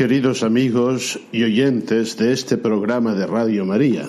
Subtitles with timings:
[0.00, 4.08] Queridos amigos y oyentes de este programa de Radio María,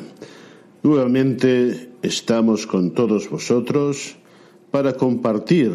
[0.83, 4.15] nuevamente estamos con todos vosotros
[4.71, 5.73] para compartir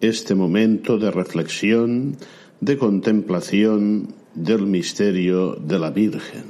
[0.00, 2.16] este momento de reflexión,
[2.62, 6.44] de contemplación del misterio de la Virgen.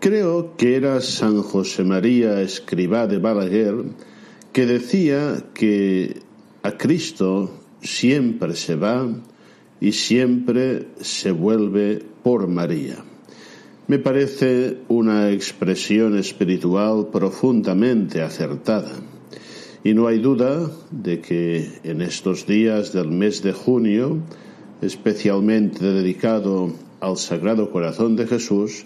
[0.00, 3.74] Creo que era San José María Escribá de Balaguer
[4.54, 6.22] que decía que
[6.62, 9.06] a Cristo siempre se va
[9.80, 12.96] y siempre se vuelve por María.
[13.88, 18.92] Me parece una expresión espiritual profundamente acertada.
[19.82, 24.18] Y no hay duda de que en estos días del mes de junio,
[24.82, 28.84] especialmente dedicado al Sagrado Corazón de Jesús,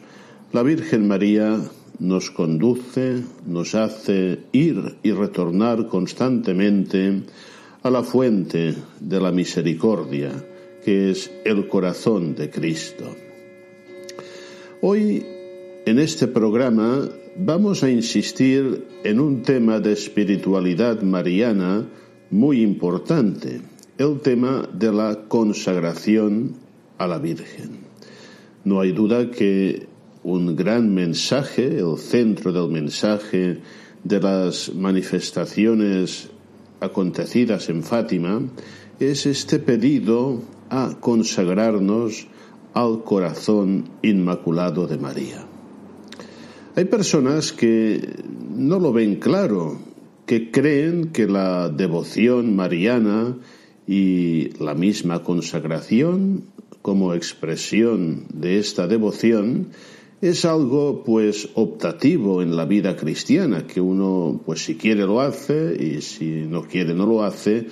[0.53, 1.61] la Virgen María
[1.98, 7.25] nos conduce, nos hace ir y retornar constantemente
[7.82, 10.32] a la fuente de la misericordia,
[10.84, 13.05] que es el corazón de Cristo.
[14.81, 15.25] Hoy,
[15.87, 21.89] en este programa, vamos a insistir en un tema de espiritualidad mariana
[22.31, 23.61] muy importante,
[23.97, 26.56] el tema de la consagración
[26.99, 27.84] a la Virgen.
[28.65, 29.87] No hay duda que
[30.23, 33.61] un gran mensaje, el centro del mensaje
[34.03, 36.28] de las manifestaciones
[36.81, 38.43] acontecidas en Fátima,
[39.00, 42.26] es este pedido a consagrarnos
[42.75, 45.47] al corazón inmaculado de María.
[46.76, 48.16] Hay personas que
[48.50, 49.78] no lo ven claro,
[50.26, 53.36] que creen que la devoción mariana
[53.86, 56.44] y la misma consagración
[56.82, 59.69] como expresión de esta devoción
[60.20, 65.76] es algo pues optativo en la vida cristiana, que uno pues si quiere lo hace
[65.78, 67.66] y si no quiere no lo hace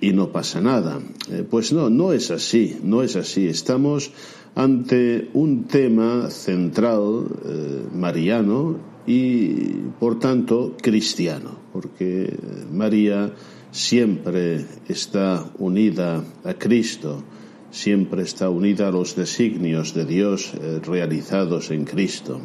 [0.00, 1.00] y no pasa nada.
[1.30, 3.46] Eh, pues no, no es así, no es así.
[3.46, 4.10] Estamos
[4.54, 8.76] ante un tema central eh, mariano
[9.06, 9.54] y
[9.98, 12.36] por tanto cristiano, porque
[12.72, 13.32] María
[13.70, 17.22] siempre está unida a Cristo,
[17.70, 22.40] siempre está unida a los designios de Dios eh, realizados en Cristo.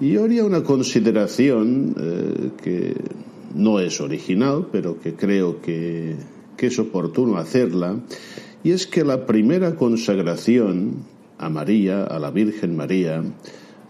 [0.00, 2.94] Y haría una consideración eh, que
[3.54, 6.16] no es original, pero que creo que,
[6.56, 8.00] que es oportuno hacerla,
[8.64, 11.04] y es que la primera consagración
[11.38, 13.22] a María, a la Virgen María,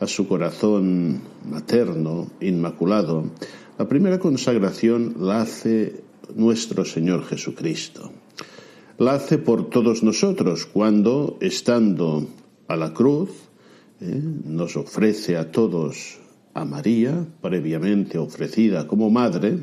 [0.01, 3.31] a su corazón materno, inmaculado,
[3.79, 6.03] la primera consagración la hace
[6.35, 8.11] nuestro Señor Jesucristo.
[8.99, 12.27] La hace por todos nosotros cuando, estando
[12.69, 13.31] a la cruz,
[14.01, 16.19] eh, nos ofrece a todos
[16.55, 19.59] a María, previamente ofrecida como madre,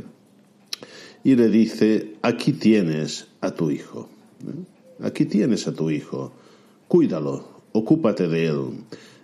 [1.23, 4.09] y le dice, aquí tienes a tu hijo,
[4.41, 5.05] ¿eh?
[5.05, 6.33] aquí tienes a tu hijo,
[6.87, 8.61] cuídalo, ocúpate de él,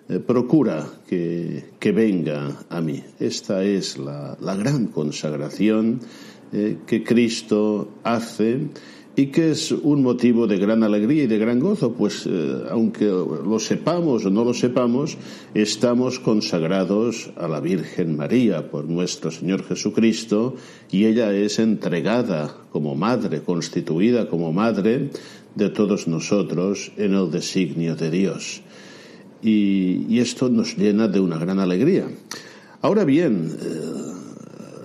[0.10, 3.04] eh, procura que, que, venga a mí.
[3.20, 6.00] Esta es la, la gran consagración
[6.52, 8.70] eh, que Cristo hace
[9.20, 13.04] y que es un motivo de gran alegría y de gran gozo, pues eh, aunque
[13.04, 15.18] lo sepamos o no lo sepamos,
[15.54, 20.56] estamos consagrados a la Virgen María por nuestro Señor Jesucristo
[20.90, 25.10] y ella es entregada como madre, constituida como madre
[25.54, 28.62] de todos nosotros en el designio de Dios.
[29.44, 32.08] Y, esto nos llena de una gran alegría.
[32.82, 34.19] Ahora bien, eh,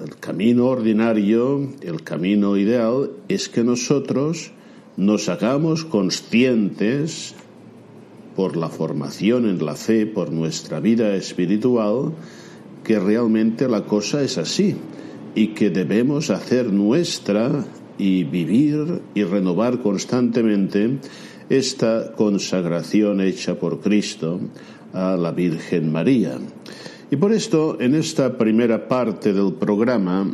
[0.05, 4.53] el camino ordinario, el camino ideal, es que nosotros
[4.99, 7.35] nos hagamos conscientes
[8.37, 12.13] por la formación en la fe, por nuestra vida espiritual,
[12.85, 14.77] que realmente la cosa es así
[15.35, 17.65] y que debemos hacer nuestra
[17.97, 20.99] y vivir y renovar constantemente
[21.49, 24.39] esta consagración hecha por Cristo
[24.93, 26.39] a la Virgen María.
[27.11, 30.27] Y por esto, en esta primera parte del programa,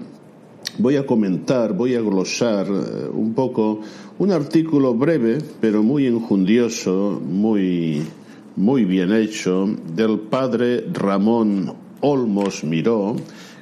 [0.78, 3.80] voy a comentar, voy a glosar eh, un poco
[4.18, 8.02] un artículo breve, pero muy injundioso, muy,
[8.56, 13.16] muy bien hecho, del padre Ramón Olmos Miró,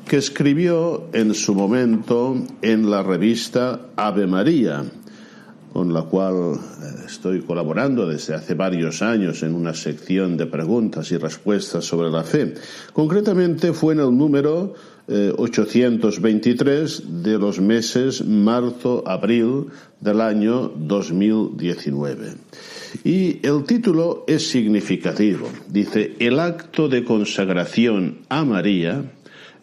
[0.06, 4.84] que escribió en su momento en la revista Ave María,
[5.72, 11.10] con la cual eh, estoy colaborando desde hace varios años en una sección de preguntas
[11.12, 12.54] y respuestas sobre la fe.
[12.92, 14.74] Concretamente fue en el número
[15.08, 19.66] 823 eh, de los meses marzo-abril
[20.00, 22.34] del año 2019.
[23.04, 25.48] Y el título es significativo.
[25.68, 29.12] Dice, el acto de consagración a María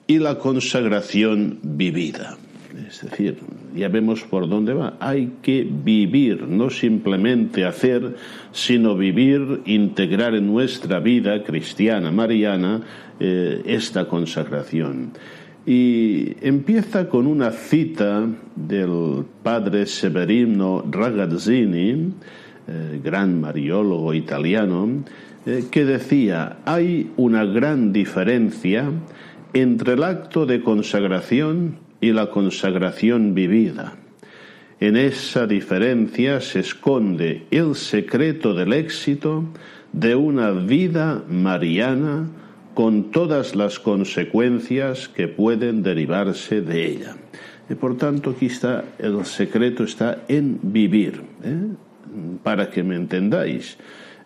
[0.08, 2.38] y la consagración vivida.
[2.76, 3.38] Es decir,
[3.74, 4.98] ya vemos por dónde va.
[5.00, 8.16] Hay que vivir, no simplemente hacer,
[8.52, 12.82] sino vivir, integrar en nuestra vida cristiana, mariana,
[13.20, 15.12] eh, esta consagración.
[15.66, 22.14] Y empieza con una cita del padre Severino Ragazzini,
[22.68, 25.04] eh, gran mariólogo italiano,
[25.46, 28.92] eh, que decía, hay una gran diferencia
[29.56, 33.94] entre el acto de consagración y la consagración vivida.
[34.82, 39.46] En esa diferencia se esconde el secreto del éxito
[39.94, 42.28] de una vida mariana
[42.74, 47.16] con todas las consecuencias que pueden derivarse de ella.
[47.70, 51.68] Y por tanto, aquí está el secreto está en vivir, ¿eh?
[52.44, 53.78] para que me entendáis.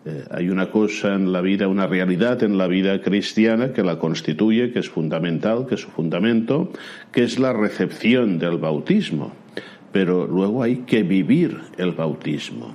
[0.06, 3.98] Eh, hay una cosa en la vida, una realidad en la vida cristiana que la
[3.98, 6.72] constituye, que es fundamental, que es su fundamento,
[7.12, 9.32] que es la recepción del bautismo.
[9.92, 12.68] Pero luego hay que vivir el bautismo.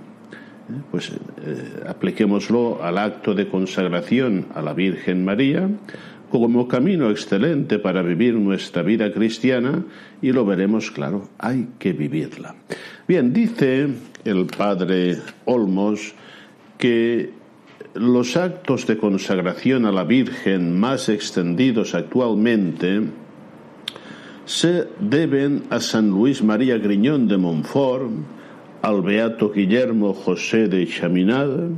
[0.70, 5.70] Eh, pues eh, apliquémoslo al acto de consagración a la Virgen María
[6.30, 9.84] como camino excelente para vivir nuestra vida cristiana
[10.22, 12.56] y lo veremos claro, hay que vivirla.
[13.08, 13.88] Bien, dice
[14.26, 16.14] el padre Olmos,
[16.78, 17.32] que
[17.94, 23.02] los actos de consagración a la Virgen más extendidos actualmente
[24.46, 28.12] se deben a San Luis María Griñón de Montfort,
[28.82, 31.70] al Beato Guillermo José de Chaminade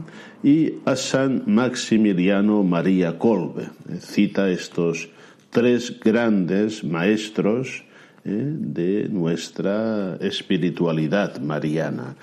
[0.43, 3.69] y a San Maximiliano María Colbe.
[3.99, 5.07] Cita estos
[5.49, 7.85] tres grandes maestros
[8.25, 12.15] eh, de nuestra espiritualidad mariana.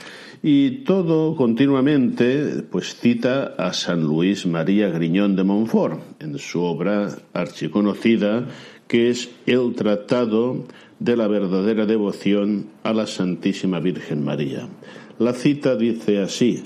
[0.47, 7.17] Y todo continuamente pues cita a San Luis María Griñón de Montfort en su obra
[7.33, 8.47] archiconocida
[8.87, 10.67] que es El Tratado
[10.99, 14.69] de la verdadera devoción a la Santísima Virgen María.
[15.19, 16.63] La cita dice así: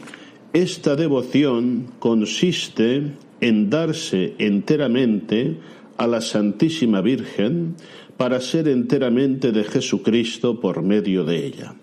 [0.53, 5.57] Esta devoción consiste en darse enteramente
[5.99, 7.77] a la Santísima Virgen
[8.17, 11.77] para ser enteramente de Jesucristo por medio de ella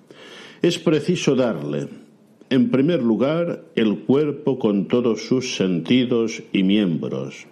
[0.65, 1.89] es preciso darle,
[2.49, 7.45] en primer lugar, el cuerpo con todos sus sentidos y miembros.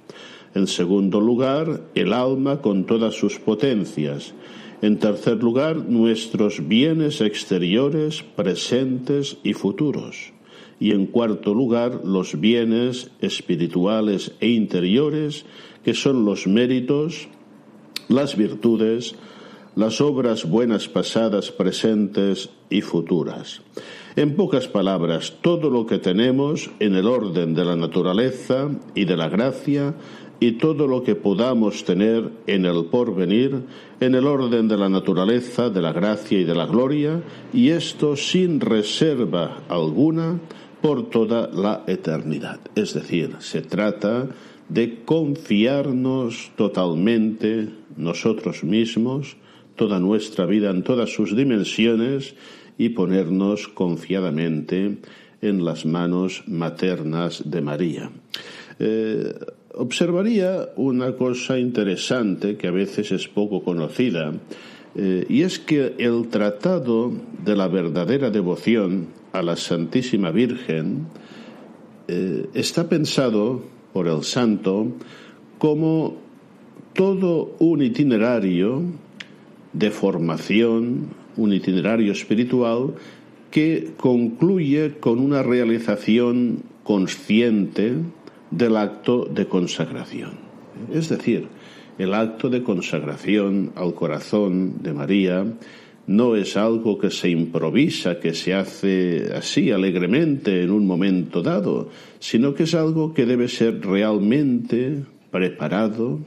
[0.55, 4.33] En segundo lugar, el alma con todas sus potencias.
[4.81, 10.33] En tercer lugar, nuestros bienes exteriores, presentes y futuros.
[10.79, 15.45] Y en cuarto lugar, los bienes espirituales e interiores,
[15.85, 17.27] que son los méritos,
[18.09, 19.15] las virtudes,
[19.75, 23.61] las obras buenas pasadas, presentes y futuras.
[24.15, 29.17] En pocas palabras, todo lo que tenemos en el orden de la naturaleza y de
[29.17, 29.95] la gracia
[30.39, 33.63] y todo lo que podamos tener en el porvenir,
[33.99, 38.15] en el orden de la naturaleza, de la gracia y de la gloria, y esto
[38.15, 40.39] sin reserva alguna
[40.81, 42.59] por toda la eternidad.
[42.75, 44.27] Es decir, se trata
[44.67, 49.37] de confiarnos totalmente nosotros mismos,
[49.75, 52.35] toda nuestra vida en todas sus dimensiones
[52.77, 54.97] y ponernos confiadamente
[55.41, 58.09] en las manos maternas de María.
[58.79, 59.33] Eh,
[59.75, 64.33] observaría una cosa interesante que a veces es poco conocida,
[64.95, 67.11] eh, y es que el tratado
[67.43, 71.07] de la verdadera devoción a la Santísima Virgen
[72.07, 74.87] eh, está pensado por el santo
[75.57, 76.17] como
[76.93, 78.83] todo un itinerario
[79.73, 82.93] de formación, un itinerario espiritual
[83.51, 87.93] que concluye con una realización consciente
[88.51, 90.31] del acto de consagración.
[90.91, 91.47] Es decir,
[91.97, 95.45] el acto de consagración al corazón de María
[96.07, 101.89] no es algo que se improvisa, que se hace así alegremente en un momento dado,
[102.19, 106.19] sino que es algo que debe ser realmente preparado,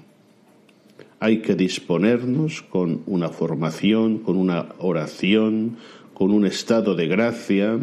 [1.21, 5.77] hay que disponernos con una formación, con una oración,
[6.15, 7.79] con un estado de gracia,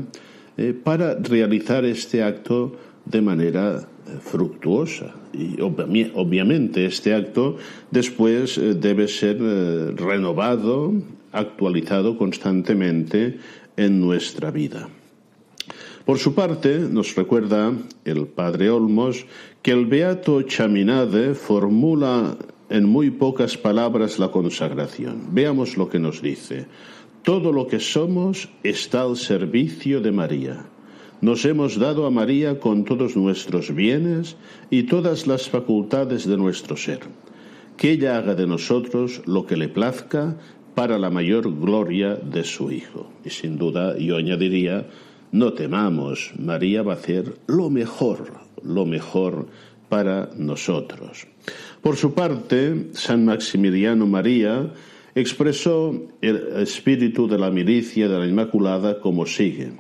[0.57, 2.75] eh, para realizar este acto
[3.05, 5.15] de manera eh, fructuosa.
[5.33, 7.57] Y obviamente este acto
[7.89, 9.39] después eh, debe ser
[9.95, 10.93] renovado,
[11.31, 13.39] actualizado constantemente
[13.77, 14.89] en nuestra vida.
[16.05, 17.71] Por su parte, nos recuerda
[18.03, 19.25] el padre Olmos
[19.61, 22.35] que el beato Chaminade formula
[22.69, 25.29] en muy pocas palabras la consagración.
[25.31, 26.65] Veamos lo que nos dice.
[27.23, 30.65] Todo lo que somos está al servicio de María.
[31.21, 34.35] Nos hemos dado a María con todos nuestros bienes
[34.69, 36.99] y todas las facultades de nuestro ser.
[37.77, 40.35] Que ella haga de nosotros lo que le plazca
[40.75, 43.09] para la mayor gloria de su Hijo.
[43.23, 44.87] Y sin duda yo añadiría,
[45.31, 49.47] no temamos, María va a hacer lo mejor, lo mejor
[49.89, 51.27] para nosotros.
[51.83, 54.71] Por su parte, San Maximiliano María
[55.15, 59.73] expresó el espíritu de la milicia de la Inmaculada como sigue.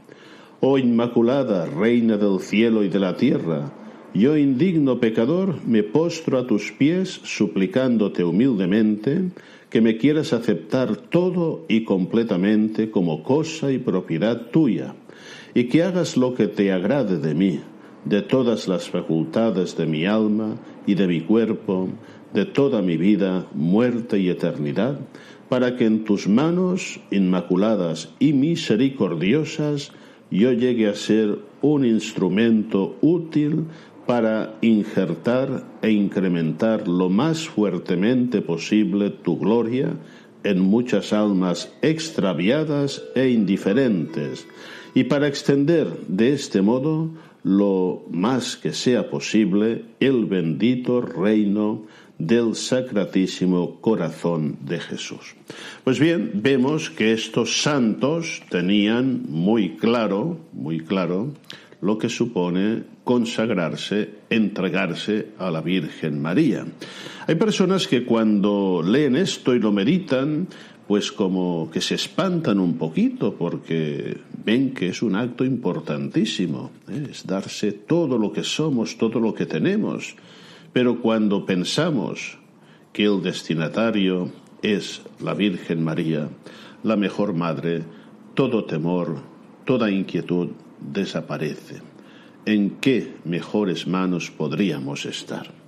[0.59, 3.71] Oh Inmaculada, Reina del cielo y de la tierra,
[4.13, 9.29] yo indigno pecador me postro a tus pies suplicándote humildemente
[9.69, 14.93] que me quieras aceptar todo y completamente como cosa y propiedad tuya,
[15.53, 17.61] y que hagas lo que te agrade de mí,
[18.05, 20.55] de todas las facultades de mi alma
[20.85, 21.89] y de mi cuerpo,
[22.33, 24.99] de toda mi vida, muerte y eternidad,
[25.49, 29.91] para que en tus manos inmaculadas y misericordiosas
[30.31, 33.65] yo llegue a ser un instrumento útil
[34.07, 39.93] para injertar e incrementar lo más fuertemente posible tu gloria
[40.43, 44.45] en muchas almas extraviadas e indiferentes,
[44.93, 47.11] y para extender de este modo
[47.43, 51.85] lo más que sea posible el bendito reino
[52.17, 55.35] del Sacratísimo Corazón de Jesús.
[55.83, 61.33] Pues bien, vemos que estos santos tenían muy claro, muy claro,
[61.81, 66.65] lo que supone consagrarse, entregarse a la Virgen María.
[67.27, 70.47] Hay personas que cuando leen esto y lo meditan,
[70.87, 77.07] pues como que se espantan un poquito porque ven que es un acto importantísimo, ¿eh?
[77.11, 80.15] es darse todo lo que somos, todo lo que tenemos.
[80.73, 82.37] Pero cuando pensamos
[82.91, 86.29] que el destinatario es la Virgen María,
[86.83, 87.83] la mejor madre,
[88.33, 89.21] todo temor,
[89.65, 90.49] toda inquietud
[90.79, 91.81] desaparece.
[92.45, 95.62] ¿En qué mejores manos podríamos estar?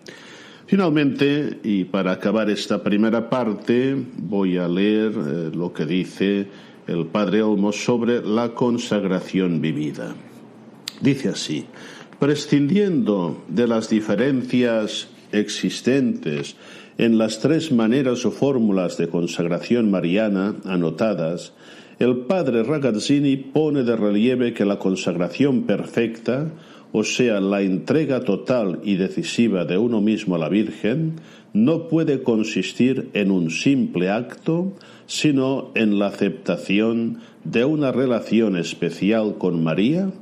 [0.68, 6.48] Finalmente, y para acabar esta primera parte, voy a leer eh, lo que dice
[6.88, 10.16] el Padre Olmos sobre la consagración vivida.
[11.02, 11.66] Dice así,
[12.20, 16.56] prescindiendo de las diferencias existentes
[16.98, 21.54] en las tres maneras o fórmulas de consagración mariana anotadas,
[22.00, 26.52] el padre Ragazzini pone de relieve que la consagración perfecta
[26.98, 31.16] o sea, la entrega total y decisiva de uno mismo a la Virgen,
[31.52, 34.72] no puede consistir en un simple acto,
[35.06, 40.14] sino en la aceptación de una relación especial con María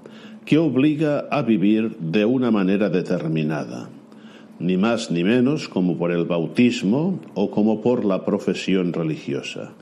[0.46, 3.92] que obliga a vivir de una manera determinada,
[4.58, 9.74] ni más ni menos como por el bautismo o como por la profesión religiosa.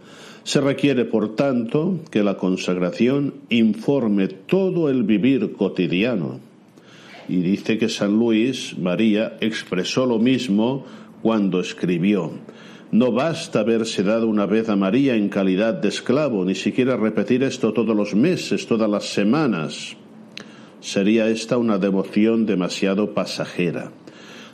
[0.43, 6.50] Se requiere, por tanto, que la consagración informe todo el vivir cotidiano,
[7.31, 10.85] y dice que San Luis María expresó lo mismo
[11.21, 12.31] cuando escribió.
[12.91, 17.41] No basta haberse dado una vez a María en calidad de esclavo, ni siquiera repetir
[17.43, 19.95] esto todos los meses, todas las semanas.
[20.81, 23.93] Sería esta una devoción demasiado pasajera.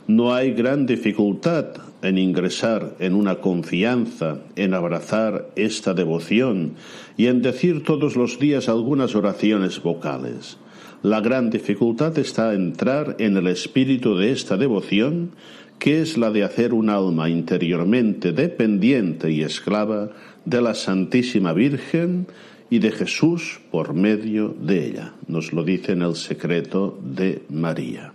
[0.06, 1.66] No hay gran dificultad
[2.00, 6.74] en ingresar en una confianza, en abrazar esta devoción
[7.16, 10.58] y en decir todos los días algunas oraciones vocales.
[11.02, 15.30] La gran dificultad está en entrar en el espíritu de esta devoción,
[15.78, 20.10] que es la de hacer un alma interiormente dependiente y esclava
[20.44, 22.26] de la Santísima Virgen
[22.68, 25.12] y de Jesús por medio de ella.
[25.28, 28.12] Nos lo dice en el secreto de María.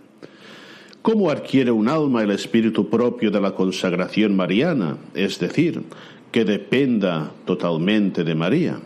[1.00, 4.98] ¿Cómo adquiere un alma el espíritu propio de la consagración mariana?
[5.14, 5.82] Es decir,
[6.30, 8.78] que dependa totalmente de María.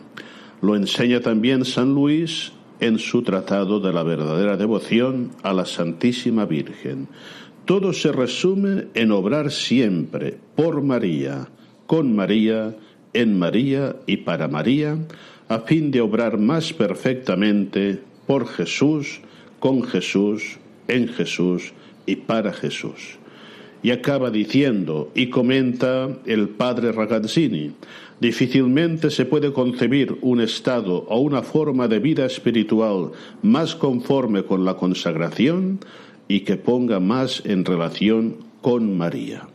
[0.61, 6.45] Lo enseña también San Luis en su tratado de la verdadera devoción a la Santísima
[6.45, 7.07] Virgen.
[7.65, 11.49] Todo se resume en obrar siempre por María,
[11.85, 12.75] con María,
[13.13, 14.97] en María y para María,
[15.47, 19.21] a fin de obrar más perfectamente por Jesús,
[19.59, 20.57] con Jesús,
[20.87, 21.73] en Jesús
[22.05, 23.19] y para Jesús.
[23.81, 27.71] Y acaba diciendo, y comenta el padre Ragazzini,
[28.19, 34.65] difícilmente se puede concebir un estado o una forma de vida espiritual más conforme con
[34.65, 35.79] la consagración
[36.27, 39.47] y que ponga más en relación con María.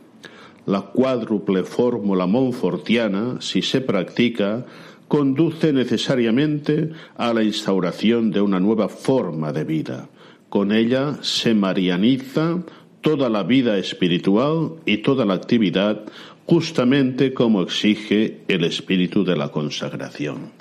[0.65, 4.65] La cuádruple fórmula monfortiana, si se practica,
[5.07, 10.09] conduce necesariamente a la instauración de una nueva forma de vida.
[10.49, 12.63] Con ella se marianiza
[13.05, 16.01] toda la vida espiritual y toda la actividad
[16.47, 20.53] justamente como exige el espíritu de la consagración.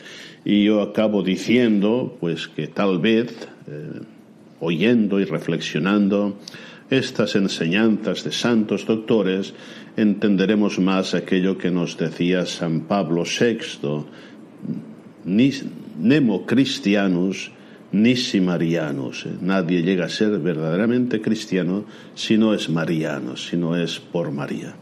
[0.45, 4.03] Y yo acabo diciendo, pues que tal vez, eh,
[4.61, 6.37] oyendo y reflexionando
[6.91, 9.55] estas enseñanzas de santos doctores,
[9.97, 14.05] entenderemos más aquello que nos decía San Pablo VI,
[15.99, 16.45] nemo
[17.95, 19.27] cristianus, nisi marianus.
[19.41, 21.85] Nadie llega a ser verdaderamente cristiano
[22.15, 24.75] si no es mariano, si no es por María.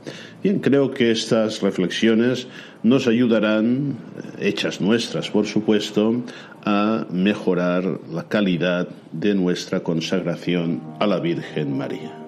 [0.42, 2.48] Bien, creo que estas reflexiones
[2.82, 3.96] nos ayudarán,
[4.40, 6.24] eh, hechas nuestras por supuesto,
[6.64, 12.21] a mejorar la calidad de nuestra consagración a la Virgen María.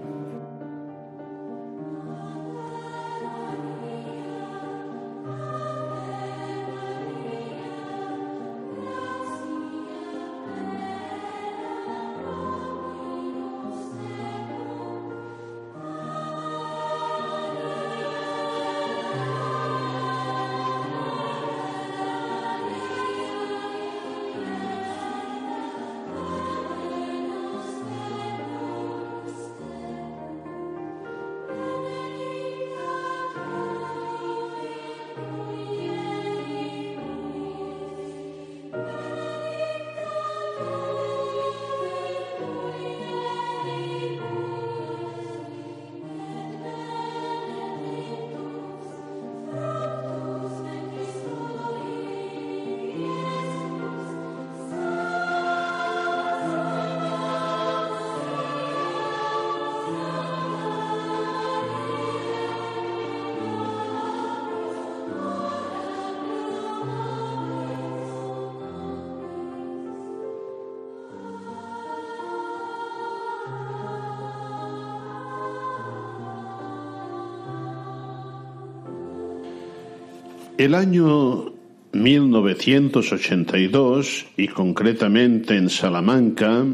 [80.65, 81.53] El año
[81.93, 86.65] 1982, y concretamente en Salamanca,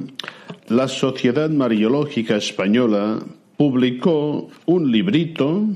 [0.68, 3.18] la Sociedad Mariológica Española
[3.57, 5.66] publicó un librito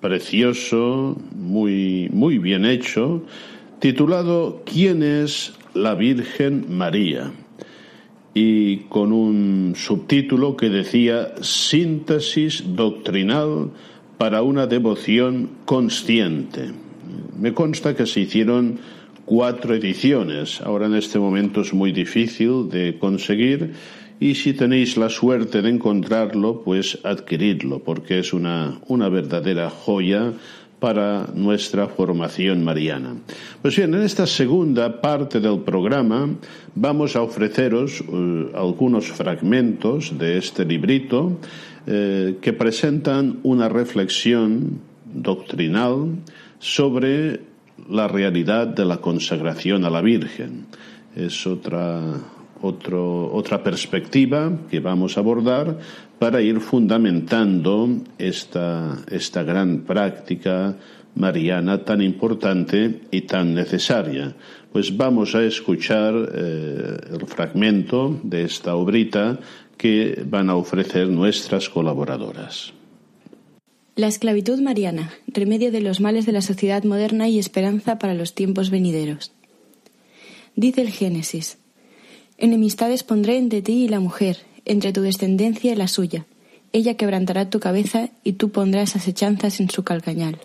[0.00, 3.24] precioso, muy, muy bien hecho,
[3.78, 7.30] titulado ¿Quién es la Virgen María?
[8.34, 13.70] y con un subtítulo que decía Síntesis doctrinal
[14.18, 16.72] para una devoción consciente.
[17.38, 18.78] Me consta que se hicieron
[19.24, 20.60] cuatro ediciones.
[20.60, 23.72] Ahora en este momento es muy difícil de conseguir
[24.20, 30.32] y si tenéis la suerte de encontrarlo, pues adquiridlo, porque es una, una verdadera joya
[30.78, 33.14] para nuestra formación mariana.
[33.62, 36.28] Pues bien, en esta segunda parte del programa
[36.74, 41.38] vamos a ofreceros eh, algunos fragmentos de este librito
[41.86, 44.80] eh, que presentan una reflexión
[45.14, 46.18] doctrinal
[46.62, 47.40] sobre
[47.90, 50.66] la realidad de la consagración a la Virgen.
[51.16, 52.00] Es otra,
[52.62, 55.76] otra perspectiva que vamos a abordar
[56.20, 60.76] para ir fundamentando esta, esta gran práctica
[61.16, 64.32] mariana tan importante y tan necesaria.
[64.70, 69.40] Pues vamos a escuchar eh, el fragmento de esta obrita
[69.76, 72.72] que van a ofrecer nuestras colaboradoras.
[73.94, 78.34] La esclavitud mariana, remedio de los males de la sociedad moderna y esperanza para los
[78.34, 79.32] tiempos venideros.
[80.56, 81.58] Dice el Génesis,
[82.38, 86.24] Enemistades pondré entre ti y la mujer, entre tu descendencia y la suya.
[86.72, 90.38] Ella quebrantará tu cabeza y tú pondrás asechanzas en su calcañal.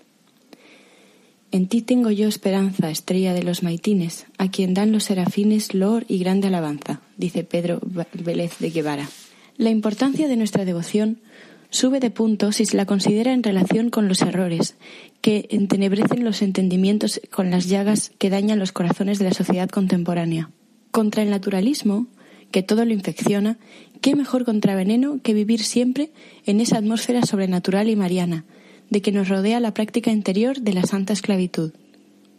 [1.53, 6.03] En ti tengo yo esperanza, estrella de los maitines, a quien dan los serafines loor
[6.09, 7.79] y grande alabanza, dice Pedro
[8.13, 9.09] Vélez de Guevara.
[9.55, 11.21] La importancia de nuestra devoción
[11.69, 14.75] sube de punto si se la considera en relación con los errores
[15.21, 20.51] que entenebrecen los entendimientos con las llagas que dañan los corazones de la sociedad contemporánea.
[20.91, 22.07] Contra el naturalismo,
[22.51, 23.57] que todo lo infecciona,
[24.01, 26.11] qué mejor contraveneno que vivir siempre
[26.45, 28.45] en esa atmósfera sobrenatural y mariana,
[28.89, 31.73] de que nos rodea la práctica interior de la santa esclavitud.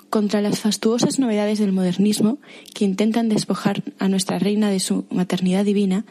[0.08, 2.38] Contra las fastuosas novedades del modernismo
[2.74, 6.06] que intentan despojar a nuestra reina de su maternidad divina,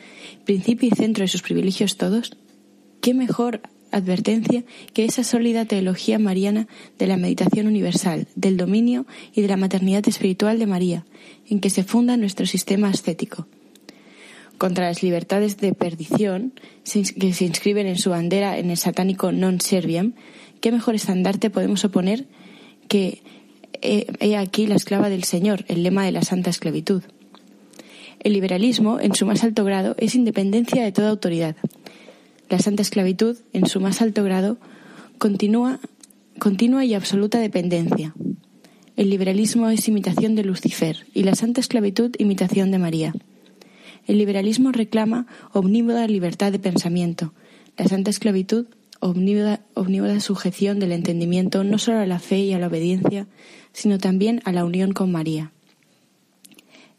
[0.46, 2.38] principio y centro de sus privilegios todos,
[3.02, 9.42] ¿qué mejor advertencia que esa sólida teología mariana de la meditación universal, del dominio y
[9.42, 11.06] de la maternidad espiritual de María,
[11.50, 13.48] en que se funda nuestro sistema ascético.
[14.58, 19.62] Contra las libertades de perdición que se inscriben en su bandera en el satánico non
[19.62, 20.18] serviam,
[20.62, 22.26] ¿qué mejor estandarte podemos oponer
[22.90, 23.22] que
[23.82, 27.06] he aquí la esclava del Señor, el lema de la santa esclavitud?
[28.20, 31.56] El liberalismo, en su más alto grado, es independencia de toda autoridad,
[32.50, 34.58] la santa esclavitud, en su más alto grado,
[35.18, 35.80] continúa,
[36.40, 38.14] continua y absoluta dependencia.
[38.96, 43.14] El liberalismo es imitación de Lucifer y la santa esclavitud imitación de María.
[44.08, 47.34] El liberalismo reclama omnívoda libertad de pensamiento.
[47.78, 48.68] La santa esclavitud
[49.00, 53.28] omnívoda, omnívoda sujeción del entendimiento no solo a la fe y a la obediencia,
[53.74, 55.52] sino también a la unión con María.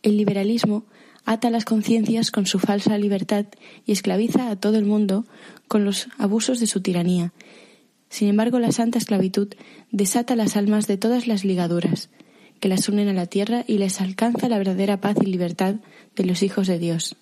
[0.03, 0.85] El liberalismo
[1.29, 3.45] ata las conciencias con su falsa libertad
[3.85, 5.27] y esclaviza a todo el mundo
[5.69, 7.35] con los abusos de su tiranía.
[8.09, 9.49] Sin embargo, la santa esclavitud
[9.93, 12.09] desata las almas de todas las ligaduras
[12.61, 15.75] que las unen a la tierra y les alcanza la verdadera paz y libertad
[16.17, 17.15] de los hijos de Dios.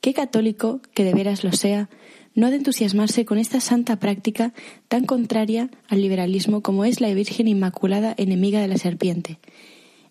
[0.00, 1.88] ¿Qué católico, que de veras lo sea,
[2.36, 4.54] no ha de entusiasmarse con esta santa práctica
[4.86, 9.40] tan contraria al liberalismo como es la Virgen Inmaculada enemiga de la serpiente?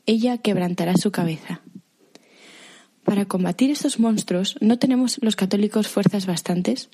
[0.06, 1.62] Ella quebrantará su cabeza.
[3.06, 6.90] Para combatir estos monstruos, ¿no tenemos los católicos fuerzas bastantes?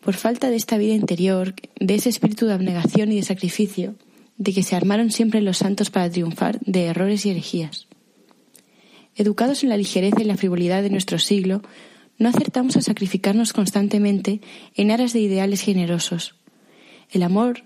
[0.00, 3.94] Por falta de esta vida interior, de ese espíritu de abnegación y de sacrificio,
[4.36, 7.88] de que se armaron siempre los santos para triunfar de errores y herejías.
[9.16, 11.62] Educados en la ligereza y la frivolidad de nuestro siglo,
[12.18, 14.42] no acertamos a sacrificarnos constantemente
[14.74, 16.34] en aras de ideales generosos.
[17.10, 17.64] El amor,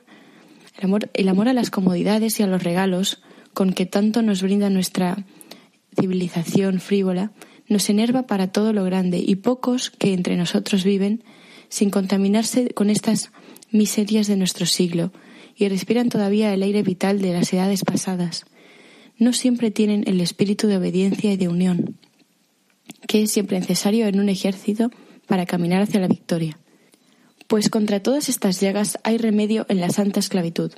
[0.79, 3.23] el amor, el amor a las comodidades y a los regalos
[3.55, 5.25] con que tanto nos brinda nuestra
[5.99, 7.33] civilización frívola
[7.69, 11.25] nos enerva para todo lo grande y pocos que entre nosotros viven
[11.69, 13.31] sin contaminarse con estas
[13.71, 15.13] miserias de nuestro siglo
[15.57, 18.45] y respiran todavía el aire vital de las edades pasadas,
[19.19, 21.97] no siempre tienen el espíritu de obediencia y de unión,
[23.09, 24.91] que es siempre necesario en un ejército
[25.27, 26.59] para caminar hacia la victoria.
[27.47, 30.73] Pues contra todas estas llagas hay remedio en la santa esclavitud.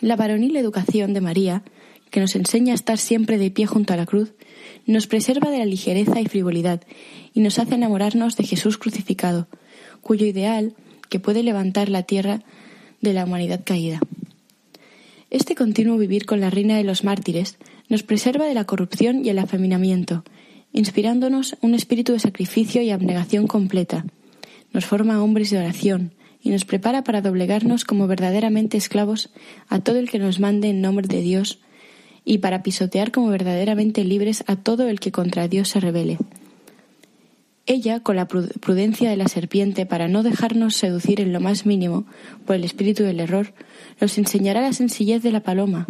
[0.00, 1.64] La varonil educación de María,
[2.10, 4.32] que nos enseña a estar siempre de pie junto a la cruz,
[4.86, 6.82] nos preserva de la ligereza y frivolidad
[7.34, 9.48] y nos hace enamorarnos de Jesús crucificado,
[10.00, 10.74] cuyo ideal
[11.08, 12.42] que puede levantar la tierra
[13.00, 14.00] de la humanidad caída.
[15.30, 19.28] Este continuo vivir con la reina de los mártires nos preserva de la corrupción y
[19.28, 20.24] el afeminamiento,
[20.72, 24.04] inspirándonos un espíritu de sacrificio y abnegación completa.
[24.72, 29.30] Nos forma hombres de oración y nos prepara para doblegarnos como verdaderamente esclavos
[29.68, 31.60] a todo el que nos mande en nombre de Dios
[32.28, 36.18] y para pisotear como verdaderamente libres a todo el que contra Dios se rebele.
[37.64, 42.04] Ella, con la prudencia de la serpiente, para no dejarnos seducir en lo más mínimo
[42.44, 43.54] por el espíritu del error,
[43.98, 45.86] nos enseñará la sencillez de la paloma,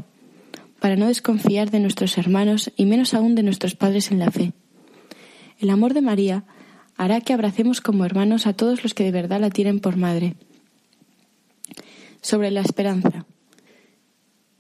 [0.79, 4.53] para no desconfiar de nuestros hermanos y menos aún de nuestros padres en la fe.
[5.59, 6.45] El amor de María
[6.97, 10.37] hará que abracemos como hermanos a todos los que de verdad la tienen por madre.
[12.23, 13.27] Sobre la esperanza.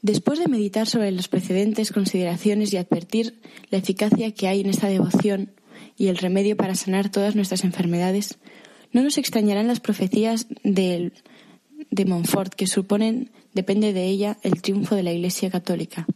[0.02, 4.88] Después de meditar sobre las precedentes consideraciones y advertir la eficacia que hay en esta
[4.88, 5.52] devoción
[5.96, 8.38] y el remedio para sanar todas nuestras enfermedades,
[8.92, 11.12] no nos extrañarán las profecías de,
[11.90, 16.06] de Montfort que suponen, depende de ella, el triunfo de la Iglesia Católica.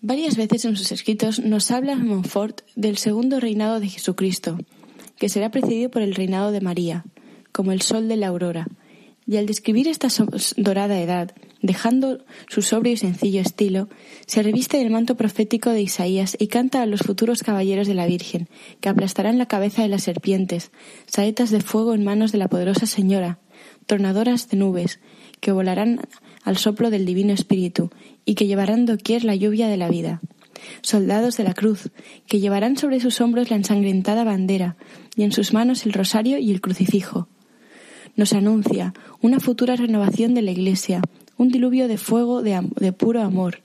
[0.00, 4.58] Varias veces en sus escritos nos habla Montfort del segundo reinado de Jesucristo,
[5.18, 7.04] que será precedido por el reinado de María,
[7.50, 8.66] como el sol de la aurora,
[9.26, 10.08] y al describir esta
[10.56, 13.88] dorada edad, dejando su sobrio y sencillo estilo,
[14.26, 18.06] se reviste del manto profético de Isaías y canta a los futuros caballeros de la
[18.06, 18.48] Virgen,
[18.80, 20.72] que aplastarán la cabeza de las serpientes,
[21.06, 23.38] saetas de fuego en manos de la poderosa Señora,
[23.86, 25.00] tornadoras de nubes,
[25.40, 26.00] que volarán
[26.42, 27.90] al soplo del Divino Espíritu,
[28.24, 30.20] y que llevarán doquier la lluvia de la vida.
[30.82, 31.90] Soldados de la cruz,
[32.26, 34.76] que llevarán sobre sus hombros la ensangrentada bandera,
[35.16, 37.28] y en sus manos el rosario y el crucifijo
[38.16, 41.02] nos anuncia una futura renovación de la Iglesia,
[41.36, 43.60] un diluvio de fuego de, puro amor,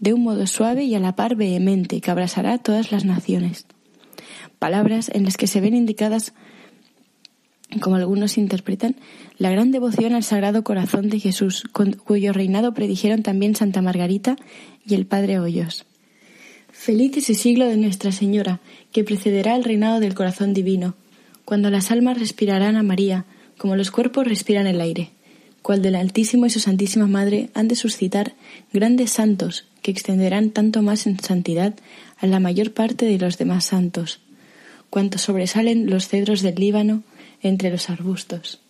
[0.00, 3.66] de un modo suave y a la par vehemente que abrasará todas las naciones.
[4.58, 6.32] Palabras en las que se ven indicadas,
[7.80, 8.96] como algunos interpretan,
[9.38, 11.64] la gran devoción al Sagrado Corazón de Jesús,
[12.04, 14.36] cuyo reinado predijeron también Santa Margarita
[14.86, 15.84] y el Padre Hoyos.
[16.70, 18.60] Feliz ese siglo de Nuestra Señora,
[18.92, 20.94] que precederá el reinado del Corazón Divino,
[21.44, 23.24] cuando las almas respirarán a María,
[23.58, 25.10] como los cuerpos respiran el aire,
[25.62, 28.34] cual del Altísimo y su Santísima Madre han de suscitar
[28.72, 31.74] grandes santos que extenderán tanto más en santidad
[32.18, 34.20] a la mayor parte de los demás santos,
[34.90, 37.02] cuanto sobresalen los cedros del Líbano
[37.42, 38.60] entre los arbustos.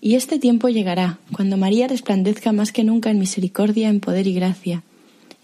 [0.00, 4.34] Y este tiempo llegará, cuando María resplandezca más que nunca en misericordia, en poder y
[4.34, 4.82] gracia,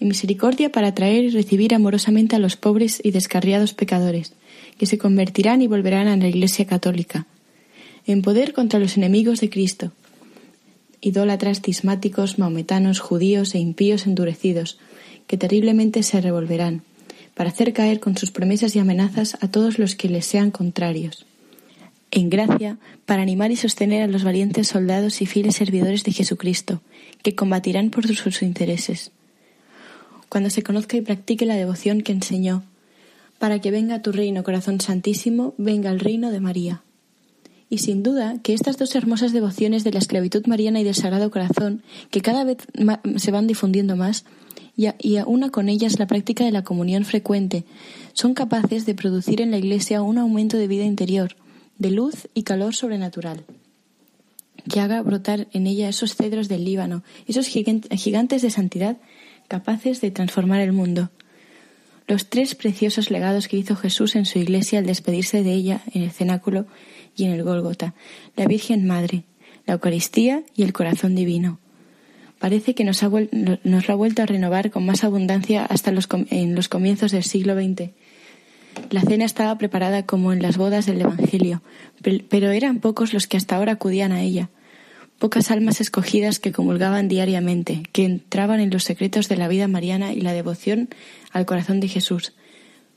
[0.01, 4.35] en misericordia para atraer y recibir amorosamente a los pobres y descarriados pecadores,
[4.79, 7.27] que se convertirán y volverán a la Iglesia católica,
[8.07, 9.93] en poder contra los enemigos de Cristo,
[11.01, 14.79] idólatras, tismáticos, maometanos, judíos e impíos endurecidos,
[15.27, 16.83] que terriblemente se revolverán,
[17.35, 21.27] para hacer caer con sus promesas y amenazas a todos los que les sean contrarios.
[22.11, 26.83] En gracia, para animar y sostener a los valientes soldados y fieles servidores de Jesucristo,
[27.23, 29.11] que combatirán por sus intereses.
[30.29, 32.65] Cuando se conozca y practique la devoción que enseñó,
[33.39, 36.83] para que venga tu reino, corazón santísimo, venga el reino de María.
[37.73, 41.31] Y sin duda que estas dos hermosas devociones de la esclavitud mariana y del Sagrado
[41.31, 42.59] Corazón, que cada vez
[43.17, 44.27] se van difundiendo más,
[44.77, 47.65] y, a, una con ellas la práctica de la comunión frecuente,
[48.13, 51.35] son capaces de producir en la Iglesia un aumento de vida interior,
[51.79, 53.43] de luz y calor sobrenatural,
[54.71, 58.99] que haga brotar en ella esos cedros del Líbano, esos gigantes de santidad
[59.49, 61.09] capaces de transformar el mundo.
[62.07, 66.03] Los tres preciosos legados que hizo Jesús en su iglesia al despedirse de ella en
[66.03, 66.67] el cenáculo
[67.17, 67.95] y en el Gólgota,
[68.37, 69.25] la Virgen Madre,
[69.67, 71.59] la Eucaristía y el corazón divino
[72.43, 76.69] parece que nos, ha ha vuelto a renovar con más abundancia hasta los en los
[76.69, 77.91] comienzos del siglo XX.
[78.91, 81.63] La cena estaba preparada como en las bodas del Evangelio,
[82.03, 84.51] pero eran pocos los que hasta ahora acudían a ella,
[85.23, 90.13] pocas almas escogidas que comulgaban diariamente, que entraban en los secretos de la vida mariana
[90.13, 90.89] y la devoción
[91.31, 92.33] al corazón de Jesús.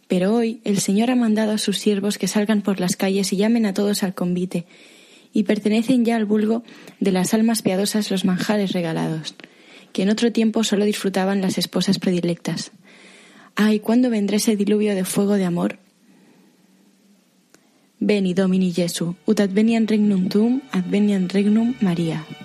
[0.08, 3.38] Pero hoy el Señor ha mandado a sus siervos que salgan por las calles y
[3.38, 4.66] llamen a todos al convite,
[5.34, 6.64] y pertenecen ya al vulgo
[7.00, 9.36] de las almas piadosas los manjares regalados,
[9.94, 12.72] que en otro tiempo solo disfrutaban las esposas predilectas.
[13.56, 15.78] Ay, ¿cuándo vendrá ese diluvio de fuego de amor?
[17.99, 22.44] Veni Domini Jesu, ut advenian regnum tuum, advenian regnum Maria.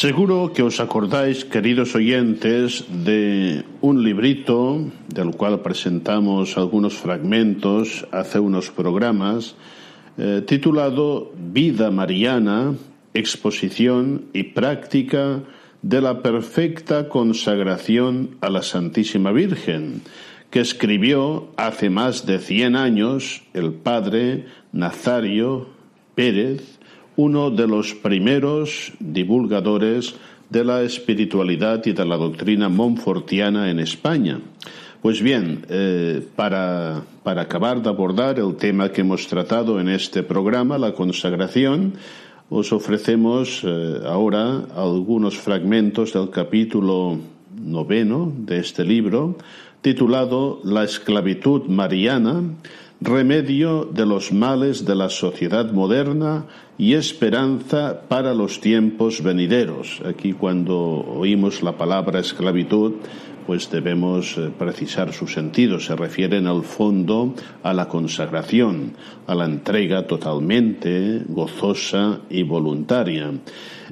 [0.00, 8.40] Seguro que os acordáis, queridos oyentes, de un librito del cual presentamos algunos fragmentos hace
[8.40, 9.60] unos programas,
[10.16, 12.80] eh, titulado Vida Mariana,
[13.12, 15.44] Exposición y Práctica
[15.82, 20.00] de la Perfecta Consagración a la Santísima Virgen,
[20.48, 25.68] que escribió hace más de cien años el padre Nazario
[26.14, 26.79] Pérez,
[27.16, 30.14] uno de los primeros divulgadores
[30.48, 34.40] de la espiritualidad y de la doctrina monfortiana en España.
[35.00, 40.22] Pues bien, eh, para, para acabar de abordar el tema que hemos tratado en este
[40.22, 41.94] programa, la consagración,
[42.50, 47.16] os ofrecemos eh, ahora algunos fragmentos del capítulo
[47.56, 49.36] noveno de este libro,
[49.80, 52.42] titulado La esclavitud mariana,
[53.00, 56.44] remedio de los males de la sociedad moderna
[56.80, 60.00] y esperanza para los tiempos venideros.
[60.02, 62.94] Aquí cuando oímos la palabra esclavitud,
[63.46, 65.78] pues debemos eh, precisar su sentido.
[65.78, 68.94] Se refiere en el fondo a la consagración,
[69.26, 73.30] a la entrega totalmente gozosa y voluntaria.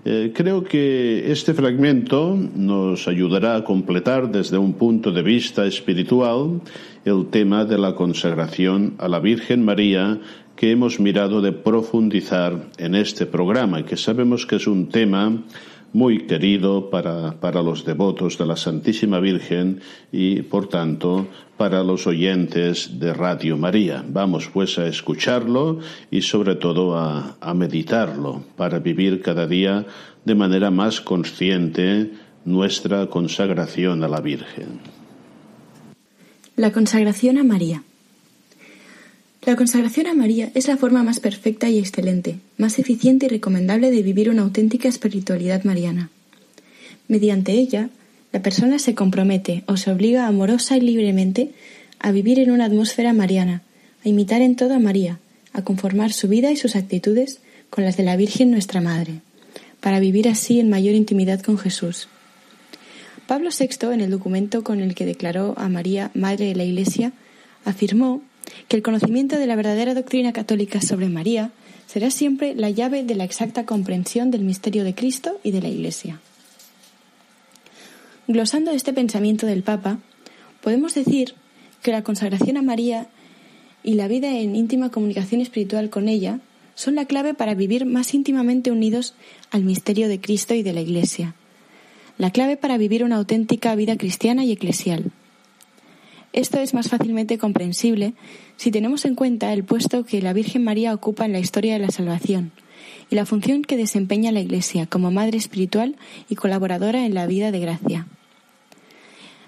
[0.06, 6.62] Eh, creo que este fragmento nos ayudará a completar desde un punto de vista espiritual
[7.04, 10.20] el tema de la consagración a la Virgen María
[10.58, 15.44] que hemos mirado de profundizar en este programa que sabemos que es un tema
[15.92, 19.80] muy querido para, para, los devotos de la Santísima Virgen
[20.10, 24.04] y, por tanto, para los oyentes de Radio María.
[24.06, 25.78] Vamos pues a escucharlo
[26.10, 29.86] y sobre todo a, a meditarlo para vivir cada día
[30.24, 32.10] de manera más consciente
[32.44, 34.80] nuestra consagración a la Virgen.
[36.56, 37.84] La consagración a María.
[39.48, 43.90] La consagración a María es la forma más perfecta y excelente, más eficiente y recomendable
[43.90, 46.10] de vivir una auténtica espiritualidad mariana.
[47.08, 47.88] Mediante ella,
[48.30, 51.52] la persona se compromete o se obliga amorosa y libremente
[51.98, 53.62] a vivir en una atmósfera mariana,
[54.04, 55.18] a imitar en todo a María,
[55.54, 57.40] a conformar su vida y sus actitudes
[57.70, 59.22] con las de la Virgen nuestra Madre,
[59.80, 62.08] para vivir así en mayor intimidad con Jesús.
[63.26, 67.14] Pablo VI, en el documento con el que declaró a María Madre de la Iglesia,
[67.64, 68.20] afirmó
[68.68, 71.50] que el conocimiento de la verdadera doctrina católica sobre María
[71.86, 75.68] será siempre la llave de la exacta comprensión del misterio de Cristo y de la
[75.68, 76.20] Iglesia.
[78.26, 79.98] Glosando este pensamiento del Papa,
[80.60, 81.34] podemos decir
[81.82, 83.06] que la consagración a María
[83.82, 86.40] y la vida en íntima comunicación espiritual con ella
[86.74, 89.14] son la clave para vivir más íntimamente unidos
[89.50, 91.34] al misterio de Cristo y de la Iglesia,
[92.18, 95.10] la clave para vivir una auténtica vida cristiana y eclesial.
[96.32, 98.12] Esto es más fácilmente comprensible
[98.56, 101.78] si tenemos en cuenta el puesto que la Virgen María ocupa en la historia de
[101.78, 102.52] la salvación
[103.10, 105.96] y la función que desempeña la Iglesia como madre espiritual
[106.28, 108.06] y colaboradora en la vida de gracia.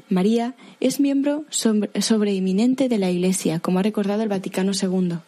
[0.09, 5.19] María es miembro sobreeminente de la Iglesia, como ha recordado el Vaticano II.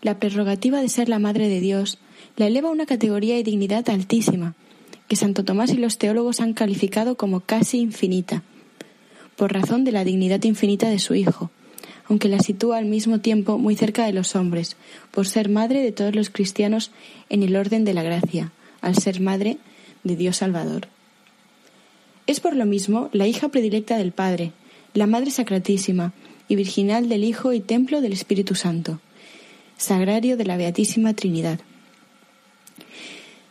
[0.00, 1.98] La prerrogativa de ser la Madre de Dios
[2.36, 4.54] la eleva a una categoría y dignidad altísima,
[5.08, 8.42] que Santo Tomás y los teólogos han calificado como casi infinita
[9.36, 11.50] por razón de la dignidad infinita de su Hijo,
[12.08, 14.76] aunque la sitúa al mismo tiempo muy cerca de los hombres,
[15.10, 16.90] por ser madre de todos los cristianos
[17.28, 19.58] en el orden de la gracia, al ser madre
[20.02, 20.88] de Dios Salvador.
[22.26, 24.52] Es por lo mismo la hija predilecta del Padre,
[24.94, 26.12] la Madre Sacratísima
[26.48, 29.00] y virginal del Hijo y templo del Espíritu Santo,
[29.76, 31.60] sagrario de la Beatísima Trinidad.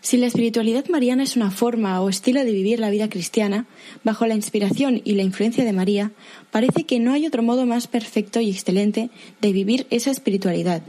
[0.03, 3.67] Si la espiritualidad mariana es una forma o estilo de vivir la vida cristiana,
[4.03, 6.11] bajo la inspiración y la influencia de María,
[6.51, 10.81] parece que no hay otro modo más perfecto y excelente de vivir esa espiritualidad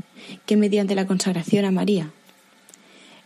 [0.47, 2.11] que mediante la consagración a María.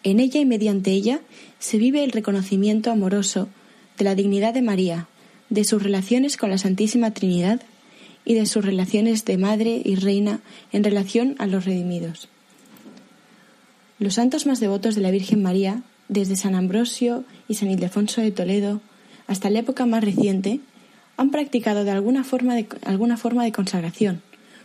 [0.03, 1.23] En ella y mediante ella
[1.59, 3.49] se vive el reconocimiento amoroso
[3.97, 5.09] de la dignidad de María,
[5.49, 7.63] de sus relaciones con la Santísima Trinidad
[8.27, 12.29] y de sus relaciones de madre y reina en relación a los redimidos.
[13.99, 18.31] Los santos más devotos de la Virgen María, desde San Ambrosio y San Ildefonso de
[18.31, 18.81] Toledo
[19.27, 20.61] hasta la época más reciente,
[21.17, 24.23] han practicado de alguna forma de, alguna forma de consagración,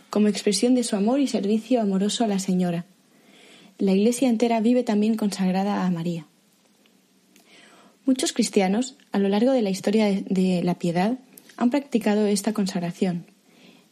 [0.08, 2.84] como expresión de su amor y servicio amoroso a la Señora.
[3.78, 6.26] La Iglesia entera vive también consagrada a María.
[8.06, 11.18] Muchos cristianos, a lo largo de la historia de la piedad,
[11.56, 13.26] han practicado esta consagración,